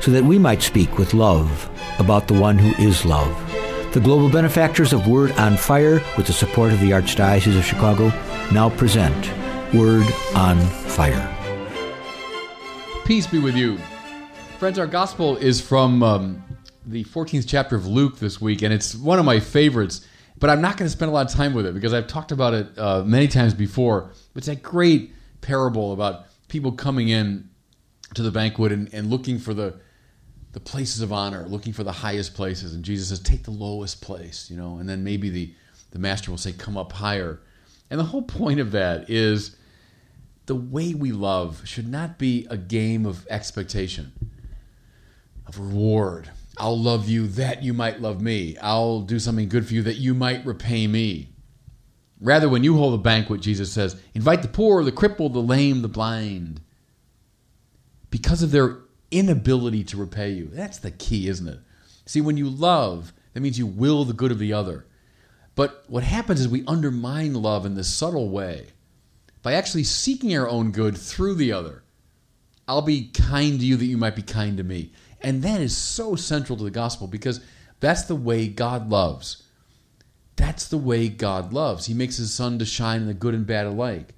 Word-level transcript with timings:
so 0.00 0.10
that 0.10 0.24
we 0.24 0.38
might 0.38 0.62
speak 0.62 0.98
with 0.98 1.14
love 1.14 1.70
about 1.98 2.28
the 2.28 2.34
one 2.34 2.58
who 2.58 2.72
is 2.82 3.04
love. 3.04 3.34
The 3.92 4.00
global 4.00 4.28
benefactors 4.28 4.92
of 4.92 5.06
Word 5.06 5.32
on 5.32 5.56
Fire, 5.56 6.02
with 6.16 6.26
the 6.26 6.32
support 6.32 6.72
of 6.72 6.80
the 6.80 6.90
Archdiocese 6.90 7.58
of 7.58 7.64
Chicago, 7.64 8.08
now 8.52 8.70
present 8.70 9.16
Word 9.74 10.06
on 10.34 10.60
Fire. 10.60 11.32
Peace 13.04 13.26
be 13.26 13.38
with 13.38 13.56
you. 13.56 13.78
Friends, 14.58 14.78
our 14.78 14.86
gospel 14.86 15.36
is 15.36 15.60
from 15.60 16.02
um, 16.02 16.42
the 16.84 17.04
14th 17.04 17.44
chapter 17.46 17.76
of 17.76 17.86
Luke 17.86 18.18
this 18.18 18.40
week, 18.40 18.62
and 18.62 18.72
it's 18.72 18.94
one 18.94 19.18
of 19.18 19.24
my 19.24 19.40
favorites, 19.40 20.06
but 20.38 20.50
I'm 20.50 20.60
not 20.60 20.76
going 20.76 20.86
to 20.86 20.90
spend 20.90 21.10
a 21.10 21.14
lot 21.14 21.30
of 21.30 21.32
time 21.32 21.54
with 21.54 21.66
it 21.66 21.74
because 21.74 21.92
I've 21.94 22.06
talked 22.06 22.32
about 22.32 22.54
it 22.54 22.78
uh, 22.78 23.02
many 23.04 23.28
times 23.28 23.54
before. 23.54 24.10
It's 24.34 24.48
a 24.48 24.56
great 24.56 25.14
parable 25.40 25.92
about 25.92 26.26
people 26.48 26.72
coming 26.72 27.08
in 27.08 27.48
to 28.14 28.22
the 28.22 28.30
banquet 28.30 28.72
and, 28.72 28.92
and 28.92 29.10
looking 29.10 29.38
for 29.38 29.54
the 29.54 29.78
the 30.56 30.60
places 30.60 31.02
of 31.02 31.12
honor, 31.12 31.44
looking 31.46 31.74
for 31.74 31.84
the 31.84 31.92
highest 31.92 32.32
places. 32.32 32.72
And 32.72 32.82
Jesus 32.82 33.10
says, 33.10 33.20
take 33.20 33.42
the 33.42 33.50
lowest 33.50 34.00
place, 34.00 34.50
you 34.50 34.56
know, 34.56 34.78
and 34.78 34.88
then 34.88 35.04
maybe 35.04 35.28
the, 35.28 35.52
the 35.90 35.98
master 35.98 36.30
will 36.30 36.38
say, 36.38 36.50
come 36.50 36.78
up 36.78 36.92
higher. 36.92 37.40
And 37.90 38.00
the 38.00 38.04
whole 38.04 38.22
point 38.22 38.58
of 38.58 38.70
that 38.70 39.10
is 39.10 39.54
the 40.46 40.54
way 40.54 40.94
we 40.94 41.12
love 41.12 41.60
should 41.68 41.86
not 41.86 42.16
be 42.16 42.46
a 42.48 42.56
game 42.56 43.04
of 43.04 43.26
expectation, 43.28 44.12
of 45.46 45.60
reward. 45.60 46.30
I'll 46.56 46.80
love 46.80 47.06
you 47.06 47.26
that 47.26 47.62
you 47.62 47.74
might 47.74 48.00
love 48.00 48.22
me. 48.22 48.56
I'll 48.62 49.02
do 49.02 49.18
something 49.18 49.50
good 49.50 49.66
for 49.66 49.74
you 49.74 49.82
that 49.82 49.96
you 49.96 50.14
might 50.14 50.46
repay 50.46 50.86
me. 50.86 51.34
Rather, 52.18 52.48
when 52.48 52.64
you 52.64 52.78
hold 52.78 52.98
a 52.98 53.02
banquet, 53.02 53.42
Jesus 53.42 53.70
says, 53.70 54.00
invite 54.14 54.40
the 54.40 54.48
poor, 54.48 54.82
the 54.84 54.90
crippled, 54.90 55.34
the 55.34 55.38
lame, 55.38 55.82
the 55.82 55.88
blind. 55.88 56.62
Because 58.08 58.42
of 58.42 58.52
their 58.52 58.78
inability 59.10 59.84
to 59.84 59.96
repay 59.96 60.30
you. 60.30 60.48
That's 60.52 60.78
the 60.78 60.90
key, 60.90 61.28
isn't 61.28 61.48
it? 61.48 61.60
See, 62.06 62.20
when 62.20 62.36
you 62.36 62.48
love, 62.48 63.12
that 63.32 63.40
means 63.40 63.58
you 63.58 63.66
will 63.66 64.04
the 64.04 64.12
good 64.12 64.32
of 64.32 64.38
the 64.38 64.52
other. 64.52 64.86
But 65.54 65.84
what 65.88 66.04
happens 66.04 66.40
is 66.40 66.48
we 66.48 66.64
undermine 66.66 67.34
love 67.34 67.64
in 67.66 67.74
this 67.74 67.92
subtle 67.92 68.28
way 68.28 68.68
by 69.42 69.54
actually 69.54 69.84
seeking 69.84 70.36
our 70.36 70.48
own 70.48 70.70
good 70.70 70.96
through 70.96 71.34
the 71.34 71.52
other. 71.52 71.82
I'll 72.68 72.82
be 72.82 73.08
kind 73.08 73.58
to 73.60 73.66
you 73.66 73.76
that 73.76 73.86
you 73.86 73.96
might 73.96 74.16
be 74.16 74.22
kind 74.22 74.56
to 74.58 74.64
me. 74.64 74.92
And 75.22 75.42
that 75.42 75.60
is 75.60 75.76
so 75.76 76.14
central 76.14 76.58
to 76.58 76.64
the 76.64 76.70
gospel 76.70 77.06
because 77.06 77.40
that's 77.80 78.02
the 78.02 78.16
way 78.16 78.48
God 78.48 78.90
loves. 78.90 79.44
That's 80.36 80.68
the 80.68 80.78
way 80.78 81.08
God 81.08 81.52
loves. 81.52 81.86
He 81.86 81.94
makes 81.94 82.18
his 82.18 82.34
sun 82.34 82.58
to 82.58 82.66
shine 82.66 83.00
in 83.00 83.06
the 83.06 83.14
good 83.14 83.34
and 83.34 83.46
bad 83.46 83.66
alike. 83.66 84.14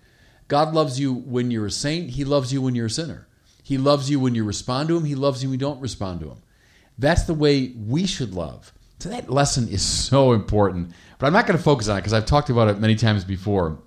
God 0.49 0.75
loves 0.75 0.99
you 0.99 1.13
when 1.13 1.51
you're 1.51 1.67
a 1.67 1.71
saint, 1.71 2.11
he 2.11 2.25
loves 2.25 2.53
you 2.53 2.61
when 2.61 2.75
you're 2.75 2.87
a 2.87 2.91
sinner. 2.91 3.28
He 3.69 3.77
loves 3.77 4.09
you 4.09 4.19
when 4.19 4.35
you 4.35 4.45
respond 4.45 4.89
to 4.89 4.97
him. 4.97 5.05
He 5.05 5.15
loves 5.15 5.43
you 5.43 5.51
when 5.51 5.61
you 5.61 5.67
don't 5.67 5.79
respond 5.83 6.21
to 6.21 6.31
him. 6.31 6.39
That's 6.97 7.25
the 7.25 7.35
way 7.35 7.75
we 7.77 8.07
should 8.07 8.33
love. 8.33 8.73
So 8.99 9.11
that 9.11 9.29
lesson 9.29 9.69
is 9.69 9.83
so 9.83 10.33
important. 10.33 10.93
But 11.19 11.27
I'm 11.27 11.35
not 11.35 11.47
going 11.47 11.59
to 11.59 11.63
focus 11.63 11.87
on 11.87 11.99
it 11.99 12.01
because 12.01 12.15
I've 12.15 12.25
talked 12.25 12.49
about 12.49 12.69
it 12.69 12.79
many 12.79 12.95
times 12.95 13.25
before. 13.25 13.79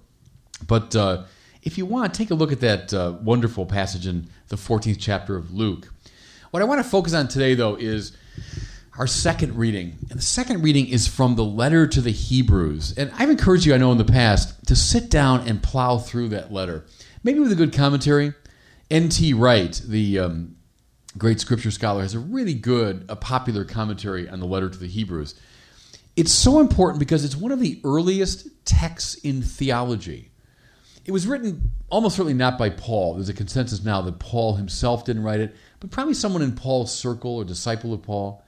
But 0.67 0.95
uh, 0.95 1.23
if 1.63 1.79
you 1.79 1.87
want, 1.87 2.13
take 2.13 2.29
a 2.29 2.35
look 2.35 2.51
at 2.51 2.59
that 2.59 2.93
uh, 2.93 3.17
wonderful 3.23 3.65
passage 3.65 4.05
in 4.05 4.29
the 4.49 4.55
14th 4.55 4.97
chapter 4.99 5.35
of 5.35 5.51
Luke. 5.51 5.91
What 6.51 6.61
I 6.61 6.65
want 6.65 6.83
to 6.83 6.87
focus 6.87 7.15
on 7.15 7.27
today, 7.27 7.55
though, 7.55 7.73
is 7.73 8.15
our 8.99 9.07
second 9.07 9.55
reading. 9.55 9.97
And 10.11 10.19
the 10.19 10.23
second 10.23 10.61
reading 10.61 10.87
is 10.89 11.07
from 11.07 11.37
the 11.37 11.43
letter 11.43 11.87
to 11.87 12.01
the 12.01 12.11
Hebrews. 12.11 12.99
And 12.99 13.11
I've 13.17 13.31
encouraged 13.31 13.65
you, 13.65 13.73
I 13.73 13.77
know 13.77 13.91
in 13.91 13.97
the 13.97 14.05
past, 14.05 14.67
to 14.67 14.75
sit 14.75 15.09
down 15.09 15.47
and 15.47 15.63
plow 15.63 15.97
through 15.97 16.29
that 16.29 16.53
letter. 16.53 16.85
Maybe 17.23 17.39
with 17.39 17.51
a 17.51 17.55
good 17.55 17.73
commentary, 17.73 18.35
N.T. 18.91 19.33
Wright, 19.35 19.81
the 19.87 20.19
um, 20.19 20.57
great 21.17 21.39
scripture 21.39 21.71
scholar, 21.71 22.01
has 22.01 22.13
a 22.13 22.19
really 22.19 22.53
good, 22.53 23.05
a 23.07 23.15
popular 23.15 23.63
commentary 23.63 24.27
on 24.27 24.41
the 24.41 24.45
letter 24.45 24.69
to 24.69 24.77
the 24.77 24.87
Hebrews. 24.87 25.33
It's 26.17 26.33
so 26.33 26.59
important 26.59 26.99
because 26.99 27.23
it's 27.23 27.37
one 27.37 27.53
of 27.53 27.61
the 27.61 27.79
earliest 27.85 28.49
texts 28.65 29.15
in 29.15 29.43
theology. 29.43 30.31
It 31.05 31.11
was 31.11 31.25
written 31.25 31.71
almost 31.89 32.17
certainly 32.17 32.33
not 32.33 32.57
by 32.57 32.69
Paul. 32.69 33.13
There's 33.13 33.29
a 33.29 33.33
consensus 33.33 33.81
now 33.81 34.01
that 34.01 34.19
Paul 34.19 34.55
himself 34.55 35.05
didn't 35.05 35.23
write 35.23 35.39
it, 35.39 35.55
but 35.79 35.89
probably 35.89 36.13
someone 36.13 36.41
in 36.41 36.53
Paul's 36.53 36.93
circle 36.93 37.37
or 37.37 37.45
disciple 37.45 37.93
of 37.93 38.03
Paul. 38.03 38.43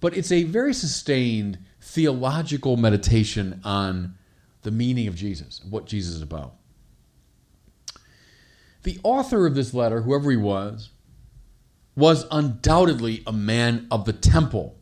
But 0.00 0.16
it's 0.16 0.32
a 0.32 0.42
very 0.42 0.74
sustained 0.74 1.58
theological 1.80 2.76
meditation 2.76 3.60
on 3.62 4.16
the 4.62 4.72
meaning 4.72 5.06
of 5.06 5.14
Jesus, 5.14 5.62
what 5.64 5.86
Jesus 5.86 6.16
is 6.16 6.22
about. 6.22 6.54
The 8.86 9.00
author 9.02 9.46
of 9.46 9.56
this 9.56 9.74
letter, 9.74 10.02
whoever 10.02 10.30
he 10.30 10.36
was, 10.36 10.90
was 11.96 12.24
undoubtedly 12.30 13.24
a 13.26 13.32
man 13.32 13.88
of 13.90 14.04
the 14.04 14.12
temple. 14.12 14.78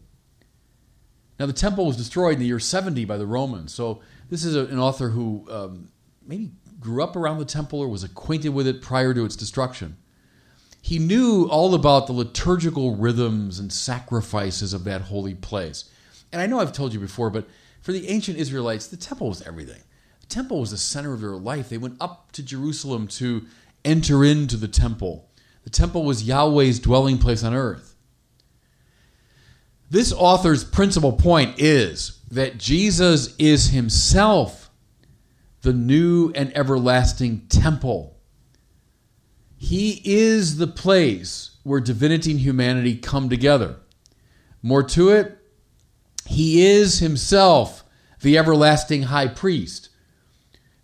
Now, 1.40 1.46
the 1.46 1.54
temple 1.54 1.86
was 1.86 1.96
destroyed 1.96 2.34
in 2.34 2.40
the 2.40 2.44
year 2.44 2.58
70 2.58 3.06
by 3.06 3.16
the 3.16 3.24
Romans. 3.24 3.72
So, 3.72 4.02
this 4.28 4.44
is 4.44 4.56
a, 4.56 4.66
an 4.66 4.78
author 4.78 5.08
who 5.08 5.46
um, 5.50 5.88
maybe 6.22 6.50
grew 6.78 7.02
up 7.02 7.16
around 7.16 7.38
the 7.38 7.46
temple 7.46 7.80
or 7.80 7.88
was 7.88 8.04
acquainted 8.04 8.50
with 8.50 8.66
it 8.66 8.82
prior 8.82 9.14
to 9.14 9.24
its 9.24 9.36
destruction. 9.36 9.96
He 10.82 10.98
knew 10.98 11.48
all 11.50 11.74
about 11.74 12.06
the 12.06 12.12
liturgical 12.12 12.96
rhythms 12.96 13.58
and 13.58 13.72
sacrifices 13.72 14.74
of 14.74 14.84
that 14.84 15.00
holy 15.00 15.34
place. 15.34 15.88
And 16.30 16.42
I 16.42 16.46
know 16.46 16.60
I've 16.60 16.74
told 16.74 16.92
you 16.92 17.00
before, 17.00 17.30
but 17.30 17.48
for 17.80 17.92
the 17.92 18.06
ancient 18.10 18.36
Israelites, 18.36 18.86
the 18.86 18.98
temple 18.98 19.30
was 19.30 19.40
everything. 19.40 19.80
The 20.20 20.26
temple 20.26 20.60
was 20.60 20.72
the 20.72 20.76
center 20.76 21.14
of 21.14 21.22
their 21.22 21.36
life. 21.36 21.70
They 21.70 21.78
went 21.78 21.96
up 22.02 22.32
to 22.32 22.42
Jerusalem 22.42 23.08
to 23.08 23.46
enter 23.84 24.24
into 24.24 24.56
the 24.56 24.68
temple. 24.68 25.30
The 25.64 25.70
temple 25.70 26.04
was 26.04 26.24
Yahweh's 26.24 26.78
dwelling 26.78 27.18
place 27.18 27.42
on 27.42 27.54
earth. 27.54 27.94
This 29.90 30.12
author's 30.12 30.64
principal 30.64 31.12
point 31.12 31.58
is 31.58 32.20
that 32.30 32.58
Jesus 32.58 33.34
is 33.36 33.70
himself 33.70 34.70
the 35.62 35.72
new 35.72 36.30
and 36.34 36.54
everlasting 36.56 37.46
temple. 37.48 38.18
He 39.56 40.02
is 40.04 40.58
the 40.58 40.66
place 40.66 41.56
where 41.62 41.80
divinity 41.80 42.32
and 42.32 42.40
humanity 42.40 42.96
come 42.96 43.28
together. 43.30 43.76
More 44.62 44.82
to 44.82 45.10
it, 45.10 45.38
he 46.26 46.66
is 46.66 46.98
himself 46.98 47.84
the 48.20 48.36
everlasting 48.36 49.04
high 49.04 49.28
priest 49.28 49.90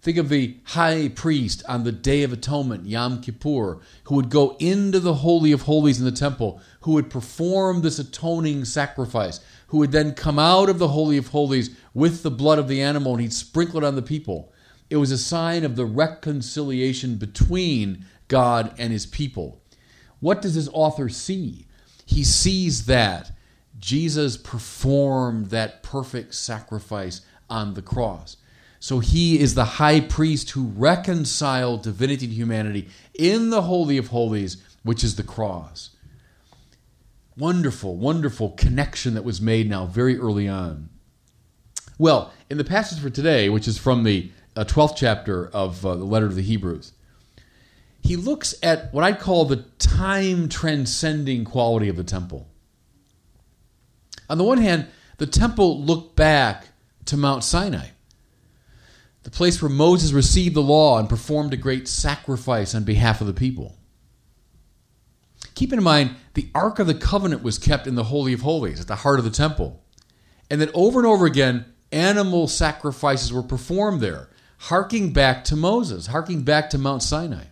Think 0.03 0.17
of 0.17 0.31
the 0.31 0.57
high 0.65 1.09
priest 1.09 1.63
on 1.69 1.85
the 1.85 1.93
Day 1.93 2.23
of 2.23 2.33
Atonement, 2.33 2.87
Yom 2.87 3.21
Kippur, 3.21 3.81
who 4.05 4.15
would 4.15 4.31
go 4.31 4.57
into 4.59 4.99
the 4.99 5.15
Holy 5.15 5.53
of 5.53 5.63
Holies 5.63 5.99
in 5.99 6.07
the 6.07 6.13
temple, 6.13 6.61
who 6.81 6.93
would 6.93 7.11
perform 7.11 7.83
this 7.83 7.99
atoning 7.99 8.65
sacrifice, 8.65 9.41
who 9.67 9.77
would 9.79 9.93
then 9.93 10.15
come 10.15 10.39
out 10.39 10.71
of 10.71 10.79
the 10.79 10.89
Holy 10.89 11.19
of 11.19 11.29
Holies 11.29 11.77
with 11.93 12.23
the 12.23 12.31
blood 12.31 12.59
of 12.59 12.67
the 12.67 12.81
animal 12.81 13.13
and 13.13 13.21
he'd 13.21 13.33
sprinkle 13.35 13.85
it 13.85 13.87
on 13.87 13.95
the 13.95 14.01
people. 14.01 14.53
It 14.89 14.97
was 14.97 15.11
a 15.11 15.19
sign 15.19 15.65
of 15.65 15.77
the 15.77 15.85
reconciliation 15.85 17.17
between 17.17 18.07
God 18.29 18.75
and 18.79 18.93
his 18.93 19.05
people. 19.05 19.61
What 20.21 20.41
does 20.41 20.55
this 20.55 20.69
author 20.73 21.11
see? 21.11 21.67
He 22.07 22.25
sees 22.25 22.87
that 22.87 23.33
Jesus 23.79 24.39
performed 24.39 25.47
that 25.51 25.83
perfect 25.83 26.35
sacrifice 26.35 27.21
on 27.51 27.75
the 27.75 27.83
cross. 27.83 28.39
So 28.83 28.99
he 28.99 29.39
is 29.39 29.55
the 29.55 29.65
high 29.65 30.01
priest 30.01 30.51
who 30.51 30.65
reconciled 30.65 31.83
divinity 31.83 32.25
and 32.25 32.35
humanity 32.35 32.89
in 33.13 33.51
the 33.51 33.63
Holy 33.63 33.99
of 33.99 34.09
Holies, 34.09 34.57
which 34.83 35.05
is 35.05 35.17
the 35.17 35.23
cross. 35.23 35.91
Wonderful, 37.37 37.97
wonderful 37.97 38.53
connection 38.53 39.13
that 39.15 39.23
was 39.23 39.41
made 39.41 39.69
now 39.69 39.85
very 39.85 40.19
early 40.19 40.49
on. 40.49 40.89
Well, 41.99 42.33
in 42.49 42.57
the 42.57 42.65
passage 42.65 43.01
for 43.01 43.11
today, 43.11 43.51
which 43.51 43.69
is 43.69 43.77
from 43.77 44.03
the 44.03 44.33
uh, 44.57 44.65
12th 44.65 44.97
chapter 44.97 45.49
of 45.49 45.85
uh, 45.85 45.97
the 45.97 46.05
letter 46.05 46.29
to 46.29 46.35
the 46.35 46.43
Hebrews, 46.43 46.93
he 48.03 48.17
looks 48.17 48.55
at 48.63 48.95
what 48.95 49.05
I'd 49.05 49.21
call 49.21 49.45
the 49.45 49.65
time 49.79 50.49
transcending 50.49 51.45
quality 51.45 51.91
of 51.91 51.97
the 51.97 52.05
temple. 52.05 52.49
On 54.31 54.39
the 54.39 54.45
one 54.45 54.59
hand, 54.59 54.87
the 55.19 55.27
temple 55.27 55.83
looked 55.83 56.17
back 56.17 56.69
to 57.05 57.19
Mount 57.19 57.45
Sinai 57.45 57.89
the 59.23 59.31
place 59.31 59.61
where 59.61 59.71
Moses 59.71 60.13
received 60.13 60.55
the 60.55 60.63
law 60.63 60.99
and 60.99 61.09
performed 61.09 61.53
a 61.53 61.59
great 61.59 61.89
sacrifice 61.89 62.75
on 62.75 62.85
behalf 62.85 63.21
of 63.21 63.27
the 63.27 63.33
people. 63.33 63.77
Keep 65.55 65.73
in 65.73 65.83
mind, 65.83 66.17
the 66.35 66.49
Ark 66.55 66.79
of 66.79 66.87
the 66.87 66.95
Covenant 66.95 67.43
was 67.43 67.59
kept 67.59 67.87
in 67.87 67.95
the 67.95 68.05
Holy 68.05 68.33
of 68.33 68.41
Holies, 68.41 68.81
at 68.81 68.87
the 68.87 68.97
heart 68.97 69.19
of 69.19 69.25
the 69.25 69.31
temple. 69.31 69.85
And 70.51 70.61
then 70.61 70.71
over 70.73 70.99
and 70.99 71.07
over 71.07 71.27
again, 71.27 71.67
animal 71.93 72.49
sacrifices 72.49 73.33
were 73.33 73.43
performed 73.43 74.01
there, 74.01 74.31
harking 74.59 75.13
back 75.13 75.45
to 75.45 75.57
Moses, 75.57 76.07
harking 76.07 76.43
back 76.43 76.71
to 76.71 76.79
Mount 76.79 77.03
Sinai. 77.03 77.45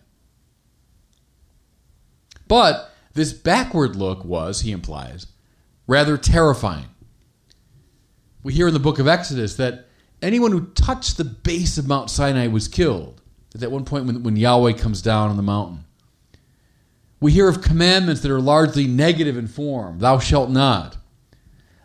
But 2.47 2.91
this 3.13 3.31
backward 3.31 3.95
look 3.95 4.25
was, 4.25 4.61
he 4.61 4.71
implies, 4.71 5.27
rather 5.85 6.17
terrifying. 6.17 6.87
We 8.41 8.53
hear 8.53 8.69
in 8.69 8.73
the 8.73 8.79
book 8.79 8.97
of 8.97 9.07
Exodus 9.07 9.55
that 9.57 9.88
anyone 10.21 10.51
who 10.51 10.67
touched 10.67 11.17
the 11.17 11.23
base 11.23 11.77
of 11.77 11.87
Mount 11.87 12.09
Sinai 12.09 12.47
was 12.47 12.67
killed. 12.67 13.21
At 13.53 13.61
that 13.61 13.71
one 13.71 13.85
point 13.85 14.05
when, 14.05 14.23
when 14.23 14.35
Yahweh 14.35 14.73
comes 14.73 15.01
down 15.01 15.29
on 15.29 15.37
the 15.37 15.43
mountain. 15.43 15.85
We 17.19 17.31
hear 17.31 17.49
of 17.49 17.61
commandments 17.61 18.21
that 18.21 18.31
are 18.31 18.39
largely 18.39 18.87
negative 18.87 19.37
in 19.37 19.47
form 19.47 19.99
thou 19.99 20.19
shalt 20.19 20.49
not. 20.49 20.97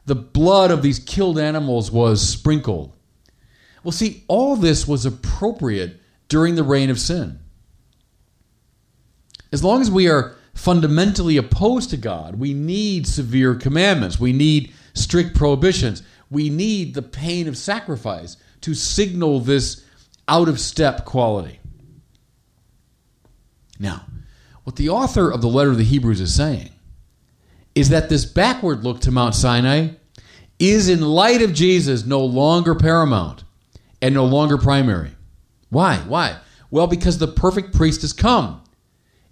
The 0.07 0.15
blood 0.15 0.71
of 0.71 0.83
these 0.83 0.99
killed 0.99 1.39
animals 1.39 1.91
was 1.91 2.27
sprinkled. 2.27 2.93
Well, 3.83 3.93
see, 3.93 4.25
all 4.29 4.57
this 4.57 4.87
was 4.87 5.07
appropriate 5.07 6.01
during 6.29 6.55
the 6.55 6.63
reign 6.63 6.91
of 6.91 7.01
sin. 7.01 7.39
As 9.53 9.65
long 9.65 9.81
as 9.81 9.91
we 9.91 10.09
are 10.09 10.37
fundamentally 10.55 11.37
opposed 11.37 11.91
to 11.91 11.97
God, 11.97 12.37
we 12.37 12.55
need 12.55 13.07
severe 13.07 13.55
commandments, 13.55 14.21
we 14.21 14.33
need 14.33 14.73
strict 14.95 15.37
prohibitions, 15.37 16.03
we 16.31 16.51
need 16.51 16.95
the 16.95 17.03
pain 17.03 17.49
of 17.49 17.57
sacrifice 17.57 18.37
to 18.63 18.75
signal 18.75 19.41
this 19.41 19.85
out 20.27 20.49
of 20.49 20.59
step 20.59 21.05
quality. 21.05 21.61
Now, 23.79 24.07
what 24.65 24.77
the 24.77 24.89
author 24.89 25.31
of 25.31 25.43
the 25.43 25.49
letter 25.49 25.71
of 25.71 25.79
the 25.79 25.85
Hebrews 25.85 26.21
is 26.21 26.35
saying 26.35 26.71
is 27.75 27.91
that 27.91 28.09
this 28.09 28.25
backward 28.25 28.85
look 28.85 29.01
to 29.01 29.11
Mount 29.11 29.35
Sinai 29.35 29.91
is, 30.59 30.89
in 30.89 31.01
light 31.01 31.43
of 31.43 31.53
Jesus, 31.53 32.07
no 32.07 32.25
longer 32.25 32.75
paramount 32.75 33.45
and 34.01 34.15
no 34.15 34.25
longer 34.25 34.57
primary. 34.57 35.11
Why? 35.71 35.97
Why? 35.99 36.39
Well, 36.71 36.87
because 36.87 37.19
the 37.19 37.29
perfect 37.29 37.75
priest 37.75 38.03
has 38.03 38.13
come 38.13 38.63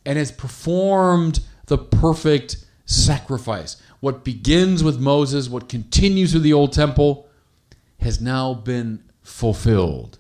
and 0.04 0.18
has 0.18 0.32
performed 0.32 1.40
the 1.66 1.78
perfect 1.78 2.56
sacrifice. 2.84 3.81
What 4.02 4.24
begins 4.24 4.82
with 4.82 4.98
Moses, 4.98 5.48
what 5.48 5.68
continues 5.68 6.34
with 6.34 6.42
the 6.42 6.52
old 6.52 6.72
temple, 6.72 7.28
has 8.00 8.20
now 8.20 8.52
been 8.52 9.04
fulfilled. 9.22 10.18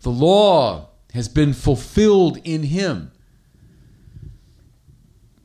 The 0.00 0.08
law 0.08 0.88
has 1.12 1.28
been 1.28 1.52
fulfilled 1.52 2.38
in 2.44 2.62
him. 2.62 3.12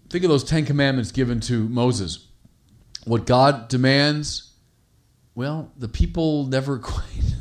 Think 0.09 0.23
of 0.23 0.29
those 0.29 0.45
Ten 0.45 0.65
Commandments 0.65 1.11
given 1.11 1.41
to 1.41 1.67
Moses. 1.67 2.29
What 3.03 3.25
God 3.25 3.67
demands, 3.67 4.53
well, 5.35 5.73
the 5.75 5.89
people 5.89 6.45
never 6.45 6.79
quite 6.79 7.35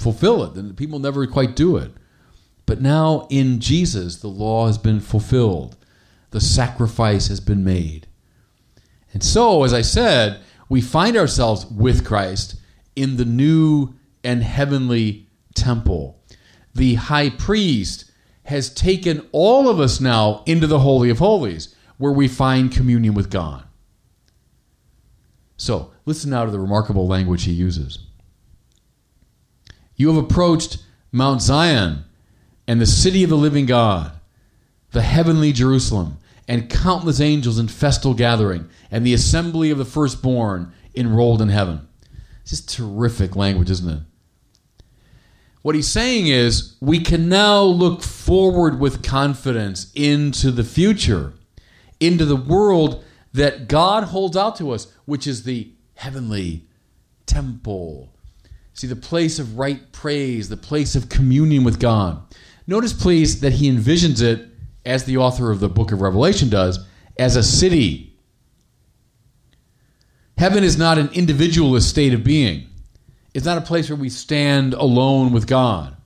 fulfill 0.00 0.42
it, 0.42 0.54
the 0.54 0.74
people 0.74 0.98
never 0.98 1.24
quite 1.28 1.54
do 1.54 1.76
it. 1.76 1.92
But 2.66 2.80
now 2.80 3.28
in 3.30 3.60
Jesus, 3.60 4.16
the 4.16 4.26
law 4.26 4.66
has 4.66 4.78
been 4.78 4.98
fulfilled, 4.98 5.76
the 6.32 6.40
sacrifice 6.40 7.28
has 7.28 7.38
been 7.38 7.62
made. 7.62 8.08
And 9.14 9.22
so, 9.22 9.64
as 9.64 9.72
I 9.72 9.80
said, 9.80 10.40
we 10.68 10.80
find 10.80 11.16
ourselves 11.16 11.64
with 11.66 12.04
Christ 12.04 12.56
in 12.96 13.16
the 13.16 13.24
new 13.24 13.94
and 14.22 14.42
heavenly 14.42 15.28
temple. 15.54 16.20
The 16.74 16.94
high 16.96 17.30
priest 17.30 18.10
has 18.44 18.74
taken 18.74 19.26
all 19.32 19.68
of 19.68 19.80
us 19.80 20.00
now 20.00 20.42
into 20.46 20.66
the 20.66 20.80
Holy 20.80 21.08
of 21.10 21.18
Holies, 21.18 21.74
where 21.96 22.12
we 22.12 22.28
find 22.28 22.72
communion 22.72 23.14
with 23.14 23.30
God. 23.30 23.64
So, 25.56 25.92
listen 26.04 26.30
now 26.30 26.44
to 26.44 26.50
the 26.50 26.58
remarkable 26.58 27.06
language 27.06 27.44
he 27.44 27.52
uses. 27.52 28.00
You 29.96 30.12
have 30.12 30.22
approached 30.22 30.82
Mount 31.12 31.40
Zion 31.40 32.04
and 32.66 32.80
the 32.80 32.86
city 32.86 33.22
of 33.22 33.30
the 33.30 33.36
living 33.36 33.66
God, 33.66 34.12
the 34.90 35.02
heavenly 35.02 35.52
Jerusalem, 35.52 36.18
and 36.46 36.68
countless 36.68 37.20
angels 37.20 37.58
in 37.58 37.68
festal 37.68 38.14
gathering, 38.14 38.68
and 38.90 39.06
the 39.06 39.14
assembly 39.14 39.70
of 39.70 39.78
the 39.78 39.84
firstborn 39.84 40.72
enrolled 40.94 41.40
in 41.40 41.48
heaven. 41.48 41.88
It's 42.42 42.50
just 42.50 42.68
terrific 42.68 43.36
language, 43.36 43.70
isn't 43.70 43.88
it? 43.88 44.02
What 45.62 45.74
he's 45.74 45.88
saying 45.88 46.26
is 46.26 46.76
we 46.80 47.00
can 47.00 47.30
now 47.30 47.62
look 47.62 48.02
forward 48.02 48.78
with 48.78 49.02
confidence 49.02 49.90
into 49.94 50.50
the 50.50 50.64
future, 50.64 51.32
into 51.98 52.26
the 52.26 52.36
world 52.36 53.02
that 53.32 53.66
God 53.66 54.04
holds 54.04 54.36
out 54.36 54.56
to 54.56 54.72
us, 54.72 54.92
which 55.06 55.26
is 55.26 55.44
the 55.44 55.72
heavenly 55.94 56.66
temple. 57.24 58.12
See, 58.74 58.86
the 58.86 58.94
place 58.94 59.38
of 59.38 59.56
right 59.58 59.90
praise, 59.92 60.50
the 60.50 60.56
place 60.58 60.94
of 60.94 61.08
communion 61.08 61.64
with 61.64 61.80
God. 61.80 62.22
Notice, 62.66 62.92
please, 62.92 63.40
that 63.40 63.54
he 63.54 63.70
envisions 63.70 64.20
it, 64.20 64.48
as 64.84 65.04
the 65.04 65.16
author 65.16 65.50
of 65.50 65.60
the 65.60 65.68
book 65.68 65.92
of 65.92 66.00
Revelation 66.00 66.48
does, 66.48 66.86
as 67.18 67.36
a 67.36 67.42
city. 67.42 68.16
Heaven 70.36 70.64
is 70.64 70.76
not 70.76 70.98
an 70.98 71.10
individualist 71.12 71.88
state 71.88 72.12
of 72.12 72.24
being. 72.24 72.68
It's 73.32 73.46
not 73.46 73.58
a 73.58 73.62
place 73.62 73.88
where 73.88 73.96
we 73.96 74.08
stand 74.08 74.74
alone 74.74 75.32
with 75.32 75.46
God. 75.46 75.96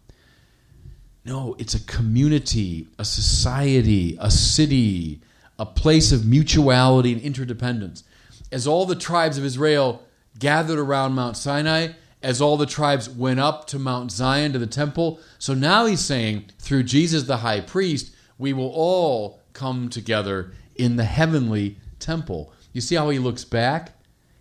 No, 1.25 1.57
it's 1.59 1.75
a 1.75 1.85
community, 1.85 2.89
a 2.99 3.05
society, 3.05 4.17
a 4.21 4.31
city, 4.31 5.21
a 5.59 5.67
place 5.67 6.13
of 6.13 6.27
mutuality 6.27 7.13
and 7.13 7.21
interdependence. 7.21 8.05
As 8.51 8.67
all 8.67 8.87
the 8.87 8.95
tribes 8.95 9.37
of 9.37 9.45
Israel 9.45 10.03
gathered 10.39 10.79
around 10.79 11.13
Mount 11.13 11.37
Sinai, 11.37 11.89
as 12.23 12.41
all 12.41 12.57
the 12.57 12.67
tribes 12.67 13.11
went 13.11 13.41
up 13.41 13.67
to 13.67 13.79
Mount 13.79 14.11
Zion 14.11 14.53
to 14.53 14.59
the 14.59 14.67
temple, 14.67 15.21
so 15.39 15.53
now 15.53 15.85
he's 15.85 16.01
saying, 16.01 16.47
through 16.59 16.85
Jesus 16.85 17.25
the 17.25 17.39
high 17.39 17.61
priest, 17.61 18.15
we 18.39 18.53
will 18.53 18.71
all 18.71 19.41
come 19.53 19.89
together 19.89 20.53
in 20.75 20.97
the 20.97 21.05
heavenly 21.05 21.79
temple. 21.99 22.53
You 22.73 22.81
see 22.81 22.95
how 22.95 23.11
he 23.11 23.19
looks 23.19 23.45
back? 23.45 23.93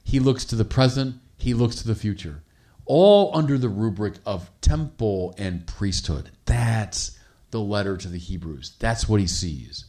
He 0.03 0.19
looks 0.19 0.45
to 0.45 0.55
the 0.55 0.65
present, 0.65 1.15
he 1.37 1.53
looks 1.53 1.75
to 1.77 1.87
the 1.87 1.95
future 1.95 2.43
all 2.87 3.35
under 3.35 3.57
the 3.57 3.69
rubric 3.69 4.15
of 4.25 4.49
temple 4.61 5.35
and 5.37 5.67
priesthood. 5.67 6.31
That's 6.45 7.19
the 7.51 7.59
letter 7.59 7.97
to 7.97 8.07
the 8.07 8.17
Hebrews. 8.17 8.75
That's 8.79 9.07
what 9.07 9.19
he 9.19 9.27
sees. 9.27 9.85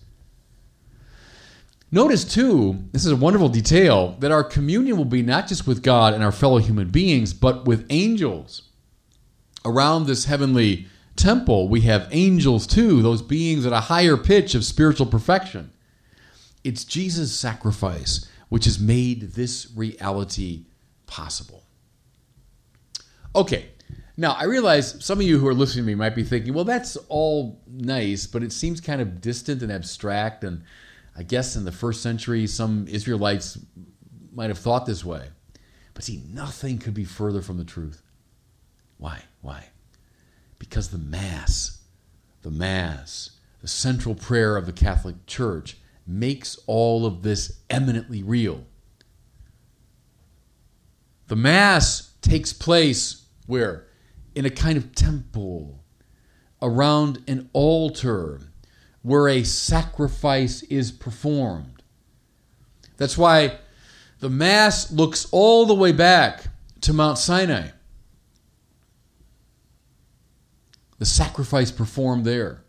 Notice, 1.91 2.25
too, 2.25 2.85
this 2.93 3.07
is 3.07 3.13
a 3.13 3.17
wonderful 3.17 3.49
detail, 3.49 4.17
that 4.19 4.31
our 4.31 4.45
communion 4.45 4.99
will 4.99 5.07
be 5.07 5.23
not 5.23 5.47
just 5.47 5.67
with 5.67 5.83
God 5.83 6.13
and 6.13 6.23
our 6.23 6.33
fellow 6.33 6.59
human 6.59 6.91
beings, 6.91 7.33
but 7.33 7.65
with 7.65 7.87
angels. 7.89 8.63
Around 9.65 10.07
this 10.07 10.27
heavenly 10.27 10.87
temple, 11.19 11.69
we 11.69 11.83
have 11.83 12.09
angels, 12.11 12.67
too, 12.67 13.03
those 13.03 13.21
beings 13.21 13.67
at 13.67 13.73
a 13.73 13.81
higher 13.81 14.17
pitch 14.17 14.55
of 14.55 14.65
spiritual 14.65 15.07
perfection. 15.07 15.73
It's 16.65 16.85
Jesus' 16.85 17.35
sacrifice 17.35 18.27
which 18.49 18.65
has 18.65 18.79
made 18.79 19.33
this 19.33 19.71
reality 19.75 20.65
possible. 21.07 21.65
Okay, 23.35 23.67
now 24.17 24.33
I 24.33 24.45
realize 24.45 25.05
some 25.05 25.19
of 25.19 25.27
you 25.27 25.39
who 25.39 25.47
are 25.47 25.55
listening 25.55 25.85
to 25.85 25.87
me 25.87 25.95
might 25.95 26.15
be 26.15 26.25
thinking, 26.25 26.55
well, 26.55 26.65
that's 26.65 26.97
all 27.09 27.63
nice, 27.67 28.27
but 28.27 28.43
it 28.43 28.53
seems 28.53 28.81
kind 28.81 29.01
of 29.01 29.21
distant 29.21 29.63
and 29.63 29.71
abstract. 29.71 30.45
And 30.45 30.63
I 31.17 31.23
guess 31.23 31.57
in 31.57 31.65
the 31.65 31.73
first 31.73 32.03
century, 32.03 32.47
some 32.47 32.87
Israelites 32.89 33.59
might 34.33 34.49
have 34.49 34.59
thought 34.59 34.87
this 34.87 35.05
way. 35.05 35.29
But 35.95 36.05
see, 36.05 36.23
nothing 36.33 36.79
could 36.79 36.95
be 36.95 37.05
further 37.05 37.43
from 37.43 37.59
the 37.59 37.65
truth. 37.65 38.03
Why? 38.97 39.23
Why? 39.41 39.69
Because 40.59 40.89
the 40.89 40.99
Mass, 40.99 41.83
the 42.43 42.51
Mass, 42.51 43.31
the 43.61 43.69
central 43.69 44.15
prayer 44.15 44.57
of 44.57 44.67
the 44.67 44.73
Catholic 44.73 45.27
Church, 45.27 45.77
makes 46.07 46.59
all 46.67 47.05
of 47.05 47.23
this 47.23 47.61
eminently 47.69 48.23
real. 48.23 48.65
The 51.29 51.37
Mass 51.37 52.15
takes 52.23 52.53
place 52.53 53.27
where? 53.47 53.87
In 54.35 54.47
a 54.47 54.51
kind 54.51 54.79
of 54.79 54.95
temple, 54.95 55.83
around 56.61 57.23
an 57.27 57.51
altar 57.53 58.41
where 59.03 59.29
a 59.29 59.43
sacrifice 59.43 60.63
is 60.65 60.93
performed. 60.93 61.83
That's 62.97 63.17
why 63.17 63.59
the 64.21 64.31
Mass 64.31 64.91
looks 64.91 65.27
all 65.31 65.67
the 65.67 65.75
way 65.75 65.93
back 65.93 66.45
to 66.83 66.93
Mount 66.93 67.19
Sinai. 67.19 67.69
The 70.99 71.07
sacrifice 71.07 71.71
performed 71.71 72.25
there. 72.25 72.65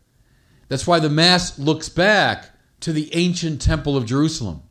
That's 0.68 0.86
why 0.86 1.00
the 1.00 1.10
Mass 1.10 1.58
looks 1.58 1.90
back 1.90 2.52
to 2.82 2.94
the 2.94 3.14
ancient 3.16 3.62
Temple 3.62 3.98
of 3.98 4.06
Jerusalem. 4.06 4.62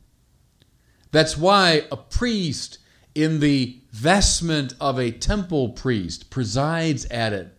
That's 1.10 1.36
why 1.36 1.84
a 1.90 1.96
priest 1.96 2.78
in 3.14 3.40
the 3.40 3.80
vestment 3.90 4.74
of 4.80 4.98
a 4.98 5.10
temple 5.10 5.70
priest 5.70 6.30
presides 6.30 7.04
at 7.06 7.32
it. 7.32 7.56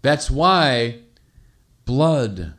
That's 0.00 0.30
why 0.30 1.00
blood 1.84 2.54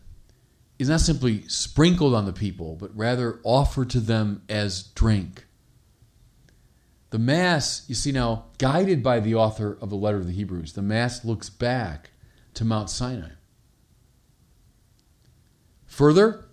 is 0.77 0.89
not 0.89 1.00
simply 1.00 1.48
sprinkled 1.48 2.13
on 2.13 2.25
the 2.25 2.34
people, 2.34 2.75
but 2.75 2.96
rather 2.96 3.39
offered 3.43 3.89
to 3.91 4.00
them 4.00 4.43
as 4.50 4.84
drink. 4.84 5.46
The 7.12 7.20
Mass, 7.20 7.86
you 7.88 7.96
see 7.96 8.12
now, 8.12 8.46
guided 8.58 9.01
by 9.01 9.20
the 9.20 9.36
author 9.36 9.78
of 9.82 9.89
the 9.89 9.96
letter 9.96 10.18
of 10.18 10.28
the 10.28 10.34
Hebrews, 10.34 10.74
the 10.74 10.82
Mass 10.82 11.25
looks 11.25 11.50
back 11.50 12.12
to 12.54 12.63
Mount 12.63 12.89
Sinai. 12.89 13.30
Further, 15.88 16.46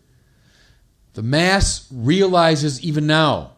the 1.12 1.22
Mass 1.22 1.86
realizes 1.92 2.82
even 2.82 3.06
now, 3.06 3.56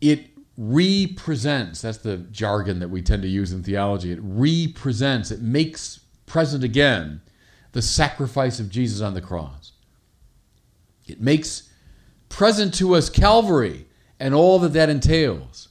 it 0.00 0.30
represents, 0.56 1.82
that's 1.82 1.98
the 1.98 2.18
jargon 2.18 2.78
that 2.80 2.90
we 2.90 3.02
tend 3.02 3.22
to 3.22 3.28
use 3.28 3.52
in 3.52 3.62
theology, 3.62 4.12
it 4.12 4.20
represents, 4.22 5.30
it 5.30 5.40
makes 5.40 6.00
present 6.26 6.62
again 6.62 7.20
the 7.72 7.82
sacrifice 7.82 8.60
of 8.60 8.68
Jesus 8.68 9.00
on 9.00 9.14
the 9.14 9.20
cross. 9.20 9.72
It 11.06 11.20
makes 11.20 11.70
present 12.28 12.72
to 12.74 12.94
us 12.94 13.10
Calvary 13.10 13.86
and 14.20 14.34
all 14.34 14.58
that 14.60 14.72
that 14.74 14.88
entails. 14.88 15.69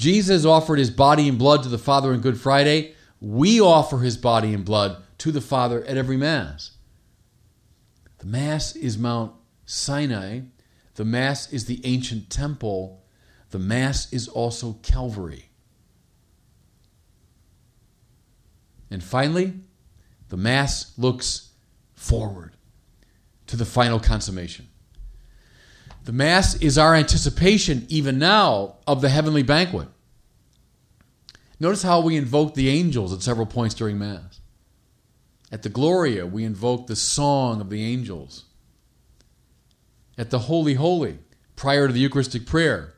Jesus 0.00 0.46
offered 0.46 0.78
his 0.78 0.88
body 0.90 1.28
and 1.28 1.38
blood 1.38 1.62
to 1.62 1.68
the 1.68 1.76
Father 1.76 2.14
on 2.14 2.20
Good 2.20 2.40
Friday. 2.40 2.94
We 3.20 3.60
offer 3.60 3.98
his 3.98 4.16
body 4.16 4.54
and 4.54 4.64
blood 4.64 4.96
to 5.18 5.30
the 5.30 5.42
Father 5.42 5.84
at 5.84 5.98
every 5.98 6.16
Mass. 6.16 6.70
The 8.16 8.26
Mass 8.26 8.74
is 8.74 8.96
Mount 8.96 9.34
Sinai. 9.66 10.40
The 10.94 11.04
Mass 11.04 11.52
is 11.52 11.66
the 11.66 11.82
ancient 11.84 12.30
temple. 12.30 13.04
The 13.50 13.58
Mass 13.58 14.10
is 14.10 14.26
also 14.26 14.78
Calvary. 14.82 15.50
And 18.90 19.04
finally, 19.04 19.52
the 20.30 20.38
Mass 20.38 20.94
looks 20.96 21.50
forward 21.92 22.54
to 23.48 23.54
the 23.54 23.66
final 23.66 24.00
consummation. 24.00 24.66
The 26.04 26.12
Mass 26.12 26.54
is 26.56 26.78
our 26.78 26.94
anticipation, 26.94 27.84
even 27.88 28.18
now, 28.18 28.76
of 28.86 29.02
the 29.02 29.10
heavenly 29.10 29.42
banquet. 29.42 29.88
Notice 31.58 31.82
how 31.82 32.00
we 32.00 32.16
invoke 32.16 32.54
the 32.54 32.70
angels 32.70 33.12
at 33.12 33.20
several 33.20 33.46
points 33.46 33.74
during 33.74 33.98
Mass. 33.98 34.40
At 35.52 35.62
the 35.62 35.68
Gloria, 35.68 36.26
we 36.26 36.44
invoke 36.44 36.86
the 36.86 36.96
song 36.96 37.60
of 37.60 37.68
the 37.68 37.84
angels. 37.84 38.46
At 40.16 40.30
the 40.30 40.38
Holy 40.40 40.74
Holy, 40.74 41.18
prior 41.54 41.86
to 41.86 41.92
the 41.92 42.00
Eucharistic 42.00 42.46
prayer, 42.46 42.94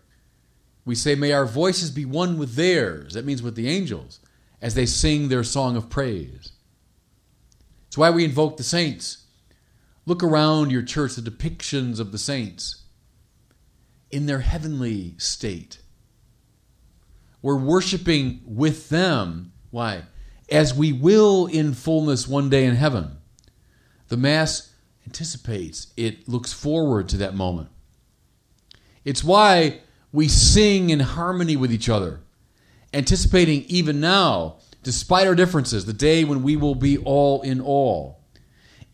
we 0.85 0.95
say, 0.95 1.17
May 1.17 1.33
our 1.33 1.47
voices 1.47 1.91
be 1.91 2.05
one 2.05 2.39
with 2.39 2.55
theirs. 2.55 3.15
That 3.15 3.25
means 3.25 3.43
with 3.43 3.57
the 3.57 3.69
angels, 3.69 4.21
as 4.61 4.75
they 4.75 4.87
sing 4.87 5.29
their 5.29 5.45
song 5.45 5.77
of 5.77 5.91
praise. 5.91 6.53
It's 7.89 7.99
why 7.99 8.11
we 8.11 8.25
invoke 8.25 8.59
the 8.59 8.63
saints. 8.63 9.25
Look 10.07 10.23
around 10.23 10.71
your 10.71 10.83
church, 10.83 11.15
the 11.15 11.23
depictions 11.23 11.99
of 11.99 12.13
the 12.13 12.19
saints 12.19 12.82
in 14.13 14.27
their 14.27 14.41
heavenly 14.41 15.15
state. 15.19 15.79
We're 17.41 17.57
worshiping 17.57 18.43
with 18.45 18.91
them. 18.91 19.53
Why? 19.71 20.03
As 20.51 20.75
we 20.75 20.93
will 20.93 21.47
in 21.47 21.73
fullness 21.73 22.29
one 22.29 22.51
day 22.51 22.67
in 22.67 22.77
heaven. 22.77 23.17
The 24.09 24.17
Mass 24.17 24.73
anticipates, 25.07 25.93
it 25.97 26.29
looks 26.29 26.53
forward 26.53 27.09
to 27.09 27.17
that 27.17 27.35
moment. 27.35 27.71
It's 29.05 29.25
why 29.25 29.81
we 30.13 30.29
sing 30.29 30.91
in 30.91 31.01
harmony 31.01 31.57
with 31.57 31.73
each 31.73 31.89
other, 31.89 32.21
anticipating 32.95 33.65
even 33.67 33.99
now, 33.99 34.59
despite 34.83 35.27
our 35.27 35.35
differences, 35.35 35.87
the 35.87 35.93
day 35.93 36.23
when 36.23 36.43
we 36.43 36.55
will 36.55 36.75
be 36.75 36.99
all 36.99 37.41
in 37.43 37.61
all. 37.61 38.21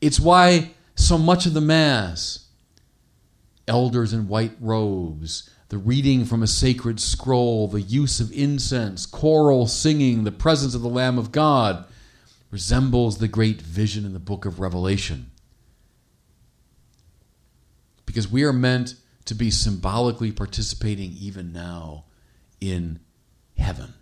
It's 0.00 0.20
why 0.20 0.70
so 0.94 1.18
much 1.18 1.44
of 1.44 1.54
the 1.54 1.60
Mass 1.60 2.47
elders 3.68 4.12
in 4.12 4.28
white 4.28 4.56
robes, 4.60 5.48
the 5.68 5.78
reading 5.78 6.24
from 6.24 6.42
a 6.42 6.46
sacred 6.46 6.98
scroll, 6.98 7.68
the 7.68 7.82
use 7.82 8.20
of 8.20 8.32
incense, 8.32 9.04
choral 9.04 9.66
singing, 9.66 10.24
the 10.24 10.32
presence 10.32 10.74
of 10.74 10.80
the 10.80 10.88
Lamb 10.88 11.18
of 11.18 11.30
God 11.30 11.84
resembles 12.50 13.18
the 13.18 13.28
great 13.28 13.60
vision 13.60 14.04
in 14.04 14.14
the 14.14 14.18
book 14.18 14.46
of 14.46 14.60
Revelation. 14.60 15.30
Because 18.06 18.30
we 18.30 18.42
are 18.44 18.52
meant 18.52 18.94
to 19.26 19.34
be 19.34 19.50
symbolically 19.50 20.32
participating 20.32 21.12
even 21.20 21.52
now 21.52 22.04
in 22.60 23.00
heaven. 23.58 23.92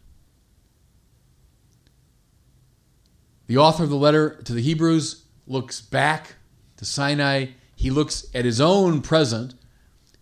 The 3.49 3.56
author 3.56 3.82
of 3.85 3.90
the 3.90 3.96
letter 3.96 4.40
to 4.44 4.52
the 4.52 4.62
Hebrews 4.62 5.25
looks 5.46 5.80
back 5.80 6.37
to 6.76 6.85
Sinai 6.85 7.46
he 7.76 7.90
looks 7.90 8.26
at 8.35 8.47
his 8.47 8.61
own 8.61 9.02
present 9.02 9.54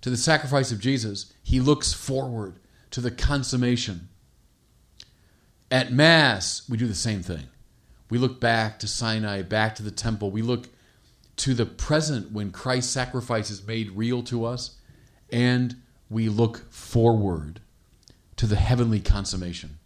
to 0.02 0.10
the 0.10 0.16
sacrifice 0.16 0.72
of 0.72 0.80
Jesus. 0.80 1.32
He 1.42 1.60
looks 1.60 1.92
forward 1.92 2.58
to 2.90 3.00
the 3.00 3.12
consummation. 3.12 4.08
At 5.70 5.92
Mass, 5.92 6.68
we 6.68 6.76
do 6.76 6.86
the 6.86 6.94
same 6.94 7.22
thing. 7.22 7.46
We 8.10 8.18
look 8.18 8.40
back 8.40 8.78
to 8.80 8.88
Sinai, 8.88 9.42
back 9.42 9.76
to 9.76 9.82
the 9.82 9.90
temple. 9.90 10.30
We 10.30 10.42
look 10.42 10.68
to 11.36 11.54
the 11.54 11.64
present 11.64 12.32
when 12.32 12.50
Christ's 12.50 12.92
sacrifice 12.92 13.50
is 13.50 13.66
made 13.66 13.92
real 13.92 14.22
to 14.24 14.44
us, 14.44 14.76
and 15.32 15.76
we 16.10 16.28
look 16.28 16.70
forward 16.70 17.60
to 18.36 18.46
the 18.46 18.56
heavenly 18.56 19.00
consummation. 19.00 19.78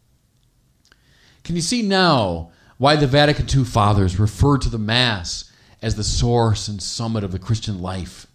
Can 1.45 1.55
you 1.55 1.63
see 1.63 1.83
now 1.83 2.51
why 2.79 2.97
the 2.97 3.07
Vatican 3.07 3.47
II 3.49 3.65
fathers 3.65 4.19
refer 4.19 4.59
to 4.59 4.69
the 4.69 4.79
Mass 4.79 5.51
as 5.81 5.95
the 5.95 6.05
source 6.05 6.69
and 6.69 6.83
summit 6.83 7.25
of 7.25 7.33
the 7.33 7.39
Christian 7.39 7.81
life. 7.81 8.27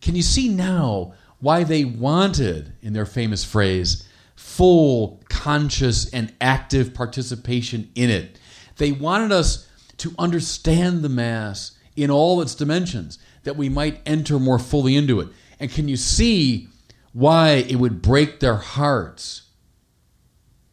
Can 0.00 0.14
you 0.14 0.22
see 0.22 0.48
now 0.48 1.14
why 1.40 1.64
they 1.64 1.84
wanted, 1.84 2.74
in 2.82 2.92
their 2.92 3.06
famous 3.06 3.44
phrase, 3.44 4.06
full, 4.36 5.22
conscious, 5.28 6.10
and 6.12 6.32
active 6.40 6.92
participation 6.94 7.90
in 7.94 8.10
it? 8.10 8.38
They 8.76 8.92
wanted 8.92 9.32
us 9.32 9.68
to 9.98 10.14
understand 10.18 11.02
the 11.02 11.08
Mass 11.08 11.78
in 11.96 12.10
all 12.10 12.42
its 12.42 12.54
dimensions, 12.54 13.18
that 13.44 13.56
we 13.56 13.68
might 13.68 14.00
enter 14.04 14.38
more 14.38 14.58
fully 14.58 14.96
into 14.96 15.20
it. 15.20 15.28
And 15.60 15.70
can 15.70 15.86
you 15.88 15.96
see 15.96 16.68
why 17.12 17.64
it 17.68 17.76
would 17.76 18.02
break 18.02 18.40
their 18.40 18.56
hearts 18.56 19.42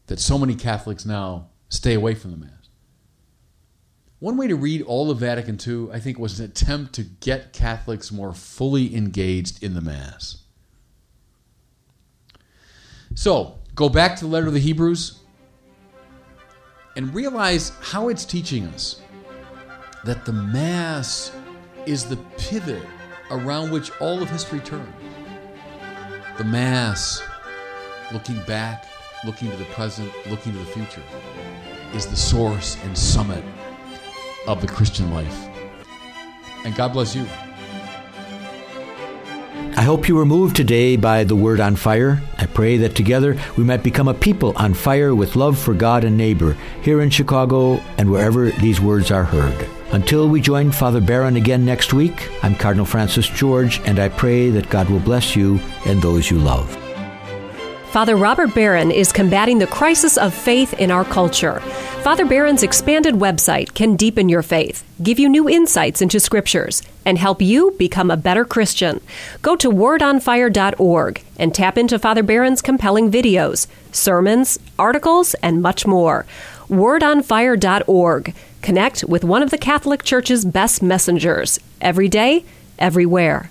that 0.07 0.19
so 0.19 0.37
many 0.37 0.55
Catholics 0.55 1.05
now 1.05 1.49
stay 1.69 1.93
away 1.93 2.15
from 2.15 2.31
the 2.31 2.37
Mass? 2.37 2.60
One 4.21 4.37
way 4.37 4.47
to 4.49 4.55
read 4.55 4.83
all 4.83 5.09
of 5.09 5.17
Vatican 5.17 5.57
II, 5.67 5.91
I 5.91 5.99
think, 5.99 6.19
was 6.19 6.39
an 6.39 6.45
attempt 6.45 6.93
to 6.93 7.01
get 7.01 7.53
Catholics 7.53 8.11
more 8.11 8.33
fully 8.33 8.95
engaged 8.95 9.63
in 9.63 9.73
the 9.73 9.81
Mass. 9.81 10.43
So, 13.15 13.57
go 13.73 13.89
back 13.89 14.15
to 14.17 14.25
the 14.25 14.29
letter 14.29 14.45
of 14.45 14.53
the 14.53 14.59
Hebrews 14.59 15.17
and 16.95 17.11
realize 17.15 17.71
how 17.81 18.09
it's 18.09 18.23
teaching 18.23 18.67
us 18.67 19.01
that 20.05 20.23
the 20.23 20.33
Mass 20.33 21.31
is 21.87 22.05
the 22.05 22.17
pivot 22.37 22.83
around 23.31 23.71
which 23.71 23.89
all 23.99 24.21
of 24.21 24.29
history 24.29 24.59
turns. 24.59 24.93
The 26.37 26.43
Mass, 26.43 27.23
looking 28.13 28.39
back, 28.43 28.85
looking 29.25 29.49
to 29.49 29.57
the 29.57 29.65
present, 29.65 30.11
looking 30.29 30.51
to 30.51 30.59
the 30.59 30.65
future, 30.65 31.01
is 31.95 32.05
the 32.05 32.15
source 32.15 32.77
and 32.83 32.95
summit 32.95 33.43
of 34.47 34.61
the 34.61 34.67
Christian 34.67 35.13
life. 35.13 35.47
And 36.65 36.75
God 36.75 36.93
bless 36.93 37.15
you. 37.15 37.25
I 39.77 39.83
hope 39.83 40.07
you 40.07 40.15
were 40.15 40.25
moved 40.25 40.55
today 40.55 40.95
by 40.95 41.23
the 41.23 41.35
word 41.35 41.59
on 41.59 41.75
fire. 41.75 42.21
I 42.37 42.45
pray 42.45 42.77
that 42.77 42.95
together 42.95 43.37
we 43.57 43.63
might 43.63 43.83
become 43.83 44.07
a 44.07 44.13
people 44.13 44.53
on 44.57 44.73
fire 44.73 45.15
with 45.15 45.35
love 45.35 45.57
for 45.57 45.73
God 45.73 46.03
and 46.03 46.17
neighbor 46.17 46.57
here 46.81 47.01
in 47.01 47.09
Chicago 47.09 47.75
and 47.97 48.11
wherever 48.11 48.51
these 48.51 48.81
words 48.81 49.11
are 49.11 49.23
heard. 49.23 49.67
Until 49.91 50.29
we 50.29 50.39
join 50.41 50.71
Father 50.71 51.01
Barron 51.01 51.35
again 51.35 51.65
next 51.65 51.93
week, 51.93 52.29
I'm 52.43 52.55
Cardinal 52.55 52.85
Francis 52.85 53.27
George, 53.27 53.79
and 53.85 53.99
I 53.99 54.09
pray 54.09 54.49
that 54.51 54.69
God 54.69 54.89
will 54.89 54.99
bless 54.99 55.35
you 55.35 55.59
and 55.85 56.01
those 56.01 56.29
you 56.29 56.37
love. 56.37 56.77
Father 57.91 58.15
Robert 58.15 58.53
Barron 58.55 58.89
is 58.89 59.11
combating 59.11 59.57
the 59.57 59.67
crisis 59.67 60.17
of 60.17 60.33
faith 60.33 60.73
in 60.75 60.91
our 60.91 61.03
culture. 61.03 61.61
Father 62.01 62.25
Barron's 62.25 62.63
expanded 62.63 63.13
website 63.13 63.75
can 63.75 63.95
deepen 63.95 64.27
your 64.27 64.41
faith, 64.41 64.83
give 65.03 65.19
you 65.19 65.29
new 65.29 65.47
insights 65.47 66.01
into 66.01 66.19
scriptures, 66.19 66.81
and 67.05 67.15
help 67.15 67.43
you 67.43 67.75
become 67.77 68.09
a 68.09 68.17
better 68.17 68.43
Christian. 68.43 69.01
Go 69.43 69.55
to 69.57 69.69
wordonfire.org 69.69 71.23
and 71.37 71.53
tap 71.53 71.77
into 71.77 71.99
Father 71.99 72.23
Barron's 72.23 72.63
compelling 72.63 73.11
videos, 73.11 73.67
sermons, 73.91 74.57
articles, 74.79 75.35
and 75.43 75.61
much 75.61 75.85
more. 75.85 76.25
Wordonfire.org. 76.69 78.33
Connect 78.63 79.03
with 79.03 79.23
one 79.23 79.43
of 79.43 79.51
the 79.51 79.57
Catholic 79.59 80.03
Church's 80.03 80.43
best 80.43 80.81
messengers 80.81 81.59
every 81.81 82.09
day, 82.09 82.43
everywhere. 82.79 83.49